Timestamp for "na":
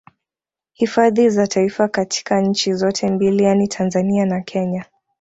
4.25-4.41